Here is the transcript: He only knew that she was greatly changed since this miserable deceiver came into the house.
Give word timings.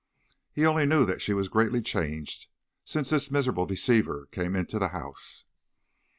He 0.51 0.65
only 0.65 0.87
knew 0.87 1.05
that 1.05 1.21
she 1.21 1.31
was 1.31 1.47
greatly 1.47 1.79
changed 1.79 2.47
since 2.83 3.11
this 3.11 3.29
miserable 3.29 3.67
deceiver 3.67 4.27
came 4.31 4.55
into 4.55 4.79
the 4.79 4.87
house. 4.87 5.43